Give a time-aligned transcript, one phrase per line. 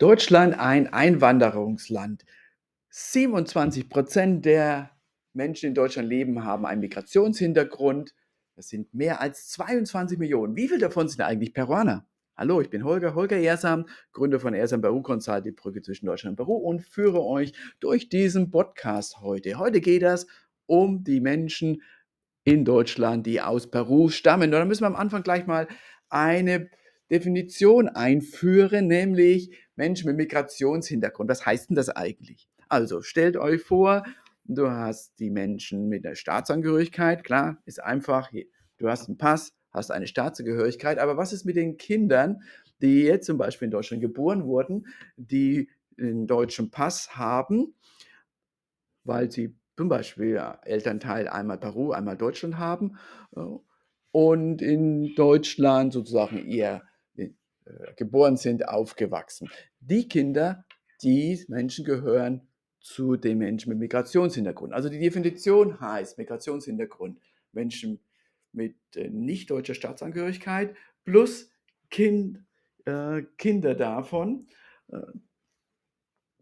[0.00, 2.24] Deutschland ein Einwanderungsland.
[2.88, 4.90] 27 Prozent der
[5.34, 8.14] Menschen in Deutschland leben, haben einen Migrationshintergrund.
[8.56, 10.56] Das sind mehr als 22 Millionen.
[10.56, 12.06] Wie viele davon sind eigentlich Peruaner?
[12.36, 16.38] Hallo, ich bin Holger, Holger Ersam, Gründer von Ersam Peru Consult, die Brücke zwischen Deutschland
[16.38, 19.58] und Peru und führe euch durch diesen Podcast heute.
[19.58, 20.26] Heute geht es
[20.66, 21.82] um die Menschen
[22.44, 24.44] in Deutschland, die aus Peru stammen.
[24.44, 25.68] Und da müssen wir am Anfang gleich mal
[26.08, 26.70] eine
[27.10, 31.28] Definition einführen, nämlich Menschen mit Migrationshintergrund.
[31.28, 32.48] Was heißt denn das eigentlich?
[32.68, 34.04] Also stellt euch vor,
[34.44, 38.30] du hast die Menschen mit der Staatsangehörigkeit, klar, ist einfach,
[38.78, 42.42] du hast einen Pass, hast eine Staatsangehörigkeit, aber was ist mit den Kindern,
[42.80, 47.74] die jetzt zum Beispiel in Deutschland geboren wurden, die einen deutschen Pass haben,
[49.04, 52.98] weil sie zum Beispiel Elternteil einmal Peru, einmal Deutschland haben
[53.34, 53.40] äh,
[54.12, 56.82] und in Deutschland sozusagen ihr
[57.70, 59.48] äh, geboren sind, aufgewachsen.
[59.80, 60.64] Die Kinder,
[61.02, 62.48] die Menschen gehören
[62.80, 64.72] zu den Menschen mit Migrationshintergrund.
[64.72, 67.18] Also die Definition heißt Migrationshintergrund
[67.52, 68.00] Menschen
[68.52, 71.50] mit äh, nicht deutscher Staatsangehörigkeit plus
[71.90, 72.44] kind,
[72.84, 74.46] äh, Kinder davon.
[74.88, 75.00] Äh,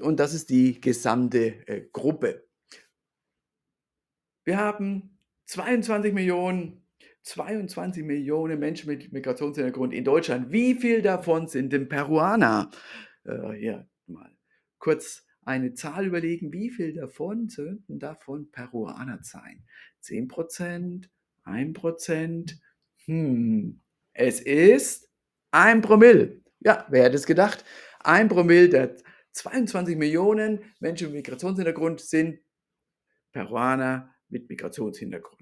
[0.00, 2.46] und das ist die gesamte äh, Gruppe.
[4.44, 6.80] Wir haben 22 Millionen
[7.22, 10.50] 22 Millionen Menschen mit Migrationshintergrund in Deutschland.
[10.52, 12.70] Wie viel davon sind denn Peruaner?
[13.24, 14.30] Äh, hier mal
[14.78, 16.52] kurz eine Zahl überlegen.
[16.52, 19.64] Wie viel davon sollten davon Peruaner sein?
[20.00, 21.10] 10 Prozent?
[21.44, 22.60] 1 Prozent?
[23.04, 23.80] Hm,
[24.12, 25.10] es ist
[25.50, 26.40] ein Promille.
[26.60, 27.64] Ja, wer hätte es gedacht?
[28.00, 28.96] Ein Promille der
[29.32, 32.40] 22 Millionen Menschen mit Migrationshintergrund sind
[33.32, 35.40] Peruaner mit Migrationshintergrund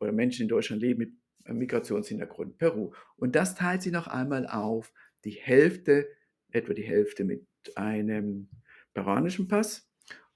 [0.00, 0.98] oder Menschen in Deutschland leben
[1.46, 2.92] mit Migrationshintergrund, Peru.
[3.16, 4.92] Und das teilt sich noch einmal auf,
[5.24, 6.08] die Hälfte,
[6.50, 8.48] etwa die Hälfte mit einem
[8.92, 9.90] peruanischen Pass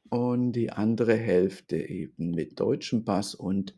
[0.09, 3.75] und die andere Hälfte eben mit deutschem Pass und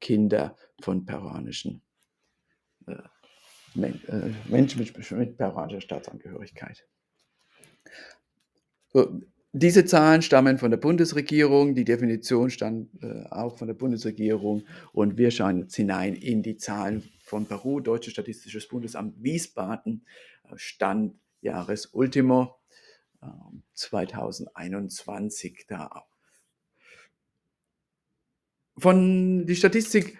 [0.00, 1.82] Kinder von peruanischen
[2.86, 6.86] äh, äh Menschen mit, mit peruanischer Staatsangehörigkeit.
[8.92, 9.20] So,
[9.52, 15.18] diese Zahlen stammen von der Bundesregierung, die Definition stammt äh, auch von der Bundesregierung und
[15.18, 20.06] wir schauen jetzt hinein in die Zahlen von Peru, Deutsches Statistisches Bundesamt Wiesbaden,
[20.44, 22.60] äh, Stand Jahresultimo
[23.22, 23.26] äh,
[23.74, 26.04] 2021 da.
[28.80, 30.18] Von die Statistik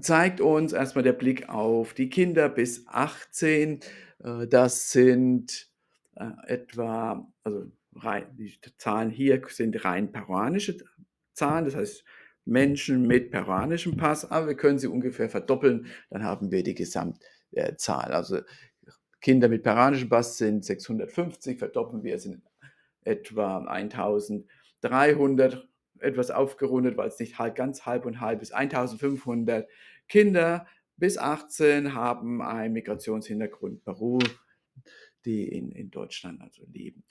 [0.00, 3.80] zeigt uns erstmal der Blick auf die Kinder bis 18.
[4.22, 5.68] Äh, das sind
[6.16, 7.66] äh, etwa, also
[8.38, 10.78] die Zahlen hier sind rein peruanische
[11.34, 12.04] Zahlen, das heißt
[12.44, 18.12] Menschen mit peruanischem Pass, aber wir können sie ungefähr verdoppeln, dann haben wir die Gesamtzahl.
[18.12, 18.40] Also
[19.20, 22.42] Kinder mit peruanischem Pass sind 650, verdoppeln wir sind
[23.04, 25.68] etwa 1300,
[26.00, 29.68] etwas aufgerundet, weil es nicht halb, ganz halb und halb ist, 1500
[30.08, 30.66] Kinder
[30.96, 33.84] bis 18 haben einen Migrationshintergrund.
[33.84, 34.18] Peru,
[35.24, 37.04] die in, in Deutschland also leben.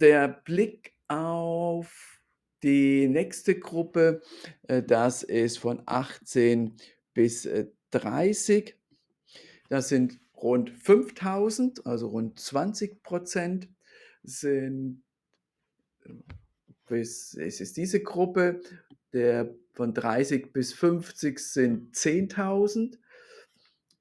[0.00, 2.20] Der Blick auf
[2.62, 4.22] die nächste Gruppe,
[4.68, 6.76] äh, das ist von 18
[7.12, 7.48] bis
[7.90, 8.68] 30.
[8.68, 8.72] Äh,
[9.68, 13.68] das sind rund 5000, also rund 20 Prozent
[14.22, 15.02] sind,
[16.86, 18.60] bis, es ist diese Gruppe,
[19.12, 22.98] der von 30 bis 50 sind 10.000.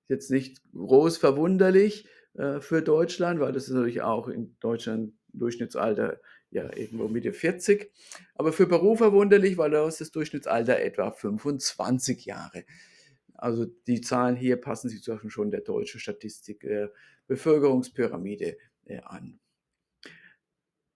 [0.08, 6.20] Jetzt nicht groß verwunderlich äh, für Deutschland, weil das ist natürlich auch in Deutschland Durchschnittsalter
[6.52, 7.92] ja irgendwo Mitte 40.
[8.36, 12.66] Aber für Peru verwunderlich, weil da ist das Durchschnittsalter etwa 25 Jahre.
[13.34, 16.92] Also die Zahlen hier passen sich schon der deutschen Statistik der
[17.28, 19.40] Bevölkerungspyramide äh, an.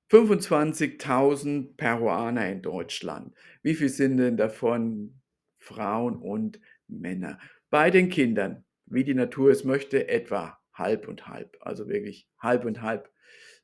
[0.09, 3.35] 25.000 Peruaner in Deutschland.
[3.61, 5.21] Wie viel sind denn davon
[5.57, 7.39] Frauen und Männer?
[7.69, 11.57] Bei den Kindern, wie die Natur es möchte, etwa halb und halb.
[11.59, 13.11] Also wirklich halb und halb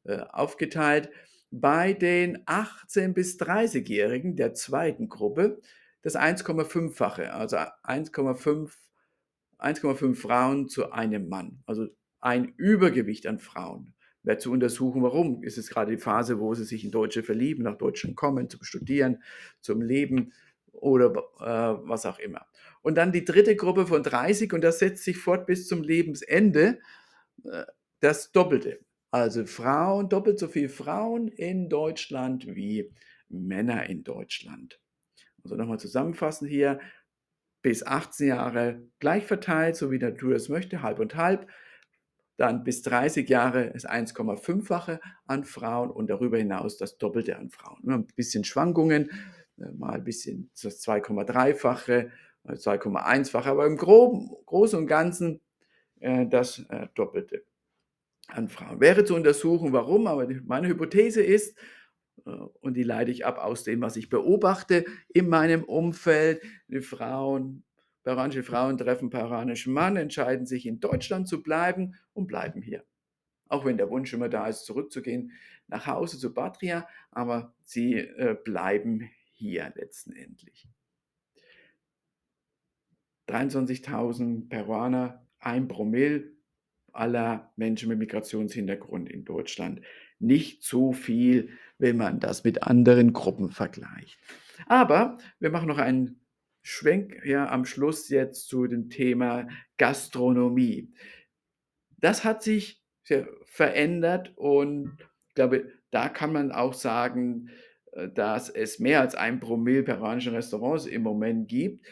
[0.04, 1.10] äh, aufgeteilt.
[1.50, 5.62] Bei den 18- bis 30-Jährigen der zweiten Gruppe
[6.02, 8.72] das 1,5-fache, also 1,5
[9.60, 11.64] 1,5 Frauen zu einem Mann.
[11.66, 11.88] Also
[12.20, 13.94] ein Übergewicht an Frauen.
[14.24, 17.64] Wer zu untersuchen, warum ist es gerade die Phase, wo sie sich in Deutsche verlieben,
[17.64, 19.22] nach Deutschland kommen, zum Studieren,
[19.60, 20.34] zum Leben
[20.72, 22.46] oder äh, was auch immer.
[22.82, 26.80] Und dann die dritte Gruppe von 30 und das setzt sich fort bis zum Lebensende,
[27.44, 27.64] äh,
[28.00, 28.80] das Doppelte.
[29.12, 32.92] Also Frauen, doppelt so viel Frauen in Deutschland wie
[33.30, 34.80] Männer in Deutschland.
[35.44, 36.80] Also nochmal zusammenfassen hier,
[37.62, 41.48] bis 18 Jahre gleich verteilt, so wie der Natur es möchte, halb und halb.
[42.38, 47.88] Dann bis 30 Jahre ist 1,5-fache an Frauen und darüber hinaus das Doppelte an Frauen.
[47.88, 49.10] Ein bisschen Schwankungen,
[49.58, 52.10] äh, mal ein bisschen das 2,3-fache,
[52.46, 55.42] 2,1-fache, aber im Groben, Großen und Ganzen
[56.00, 57.46] äh, das äh, Doppelte
[58.28, 58.80] an Frauen.
[58.80, 61.58] Wäre zu untersuchen, warum, aber meine Hypothese ist,
[62.62, 67.66] und die leite ich ab aus dem, was ich beobachte in meinem Umfeld, die Frauen
[68.04, 72.84] Peruanische Frauen treffen peruanischen Mann, entscheiden sich in Deutschland zu bleiben und bleiben hier.
[73.48, 75.32] Auch wenn der Wunsch immer da ist, zurückzugehen
[75.68, 80.68] nach Hause zu Patria, aber sie äh, bleiben hier letztendlich.
[83.30, 86.34] 23.000 Peruaner, ein Promille
[86.92, 89.82] aller Menschen mit Migrationshintergrund in Deutschland.
[90.20, 94.20] Nicht so viel, wenn man das mit anderen Gruppen vergleicht.
[94.68, 96.23] Aber wir machen noch einen
[96.64, 100.92] Schwenk ja am Schluss jetzt zu dem Thema Gastronomie.
[102.00, 102.82] Das hat sich
[103.46, 107.50] verändert und ich glaube, da kann man auch sagen,
[107.92, 111.86] äh, dass es mehr als ein Promille peruanische Restaurants im Moment gibt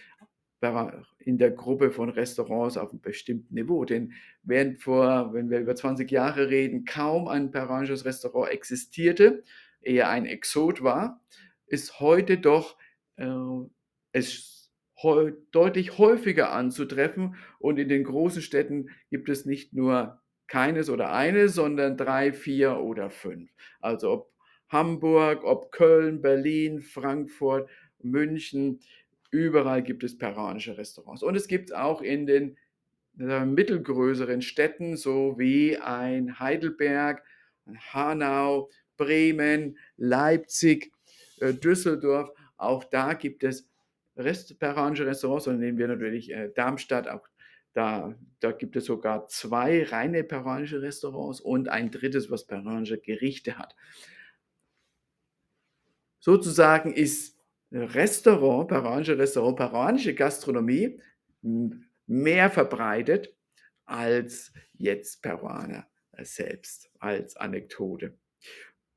[1.17, 3.83] in der Gruppe von Restaurants auf einem bestimmten Niveau.
[3.83, 4.13] Denn
[4.43, 9.43] während vor, wenn wir über 20 Jahre reden, kaum ein peruanisches Restaurant existierte,
[9.81, 11.19] eher ein Exot war,
[11.65, 12.77] ist heute doch
[13.15, 13.25] äh,
[14.11, 14.60] es
[15.51, 17.35] deutlich häufiger anzutreffen.
[17.59, 22.77] Und in den großen Städten gibt es nicht nur keines oder eine, sondern drei, vier
[22.79, 23.51] oder fünf.
[23.79, 24.31] Also ob
[24.69, 27.69] Hamburg, ob Köln, Berlin, Frankfurt,
[28.01, 28.79] München,
[29.31, 31.23] überall gibt es peruanische Restaurants.
[31.23, 32.57] Und es gibt auch in den
[33.13, 37.23] mittelgrößeren Städten, so wie ein Heidelberg,
[37.93, 40.91] Hanau, Bremen, Leipzig,
[41.39, 43.67] äh, Düsseldorf, auch da gibt es
[44.15, 47.27] Rest, peruanische Restaurants, sondern nehmen wir natürlich äh, Darmstadt, auch
[47.73, 53.57] da, da gibt es sogar zwei reine peruanische Restaurants und ein drittes, was peruanische Gerichte
[53.57, 53.75] hat.
[56.19, 57.39] Sozusagen ist
[57.71, 61.01] Restaurant, peruanische Restaurant, peruanische Gastronomie
[62.05, 63.33] mehr verbreitet
[63.85, 65.87] als jetzt Peruaner
[66.19, 68.17] selbst als Anekdote.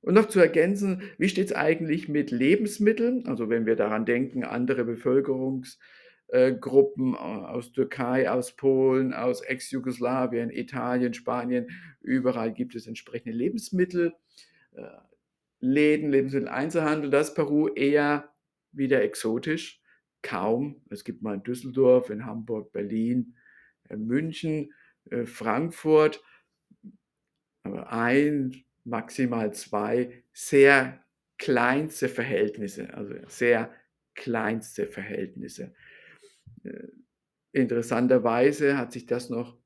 [0.04, 3.26] Und noch zu ergänzen, wie steht es eigentlich mit Lebensmitteln?
[3.26, 11.14] Also wenn wir daran denken, andere Bevölkerungsgruppen äh, aus Türkei, aus Polen, aus Ex-Jugoslawien, Italien,
[11.14, 11.70] Spanien,
[12.02, 14.12] überall gibt es entsprechende Lebensmittel,
[14.72, 14.82] äh,
[15.60, 17.08] Läden, Lebensmitteleinzelhandel.
[17.08, 18.30] Das Peru eher
[18.72, 19.80] wieder exotisch,
[20.20, 20.82] kaum.
[20.90, 23.36] Es gibt mal in Düsseldorf, in Hamburg, Berlin,
[23.88, 24.70] in äh, München,
[25.26, 26.22] Frankfurt,
[27.62, 31.04] aber ein maximal zwei sehr
[31.38, 33.72] kleinste Verhältnisse, also sehr
[34.14, 35.74] kleinste Verhältnisse.
[36.62, 36.88] Äh,
[37.52, 39.58] interessanterweise hat sich das noch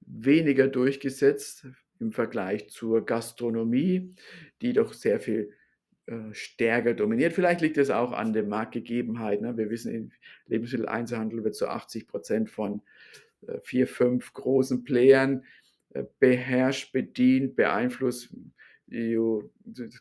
[0.00, 1.66] weniger durchgesetzt
[2.00, 4.14] im Vergleich zur Gastronomie,
[4.60, 5.52] die doch sehr viel
[6.06, 7.32] äh, stärker dominiert.
[7.32, 9.46] Vielleicht liegt es auch an den Marktgegebenheiten.
[9.46, 9.56] Ne?
[9.56, 10.12] Wir wissen, im
[10.46, 12.82] Lebensmitteleinzelhandel wird zu 80 Prozent von
[13.46, 15.44] äh, vier, fünf großen Playern
[16.18, 18.34] beherrscht, bedient, beeinflusst,
[18.86, 19.50] wie du,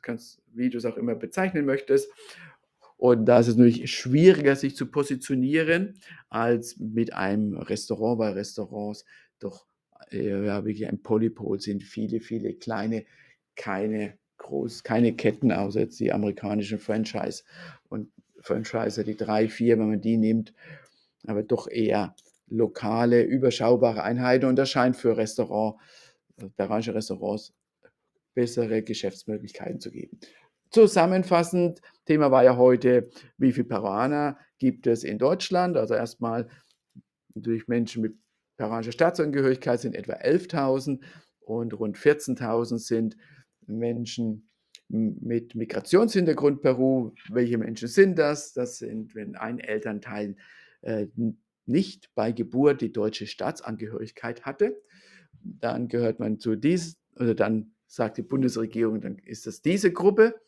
[0.02, 2.10] kannst, wie du es auch immer bezeichnen möchtest.
[2.98, 9.06] Und da ist es natürlich schwieriger, sich zu positionieren, als mit einem Restaurant, weil Restaurants
[9.40, 9.66] doch
[10.12, 11.84] äh, ja, wirklich ein Polypol sind.
[11.84, 13.06] Viele, viele kleine,
[13.56, 17.44] keine groß, keine Ketten, außer jetzt die amerikanischen Franchise
[17.90, 20.54] und Franchiser, die drei, vier, wenn man die nimmt,
[21.26, 22.16] aber doch eher
[22.52, 27.54] lokale, überschaubare Einheiten und das scheint für äh, peruanische Restaurants
[28.34, 30.20] bessere Geschäftsmöglichkeiten zu geben.
[30.70, 35.76] Zusammenfassend, Thema war ja heute, wie viele Peruaner gibt es in Deutschland?
[35.76, 36.48] Also erstmal
[37.34, 38.16] natürlich Menschen mit
[38.58, 41.00] peruanischer Staatsangehörigkeit sind etwa 11.000
[41.40, 43.18] und rund 14.000 sind
[43.66, 44.50] Menschen
[44.88, 47.14] mit Migrationshintergrund Peru.
[47.30, 48.54] Welche Menschen sind das?
[48.54, 50.36] Das sind, wenn ein Elternteil
[50.82, 51.08] äh,
[51.66, 54.82] nicht bei Geburt die deutsche Staatsangehörigkeit hatte,
[55.44, 60.42] dann gehört man zu dies, oder dann sagt die Bundesregierung, dann ist das diese Gruppe.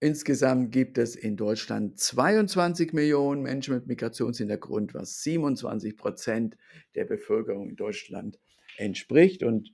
[0.00, 6.56] Insgesamt gibt es in Deutschland 22 Millionen Menschen mit Migrationshintergrund, was 27 Prozent
[6.96, 8.40] der Bevölkerung in Deutschland
[8.78, 9.44] entspricht.
[9.44, 9.72] Und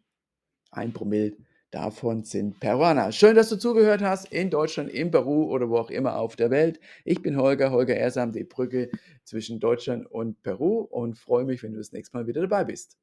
[0.71, 1.35] ein Promille
[1.71, 3.13] davon sind Peruaner.
[3.13, 6.51] Schön, dass du zugehört hast in Deutschland, in Peru oder wo auch immer auf der
[6.51, 6.81] Welt.
[7.05, 8.91] Ich bin Holger, Holger Ersam, die Brücke
[9.25, 12.97] zwischen Deutschland und Peru und freue mich, wenn du das nächste Mal wieder dabei bist.